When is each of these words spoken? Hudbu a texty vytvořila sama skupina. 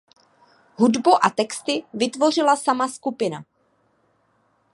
Hudbu 0.75 1.17
a 1.25 1.29
texty 1.29 1.83
vytvořila 1.93 2.55
sama 2.55 2.87
skupina. 2.87 3.45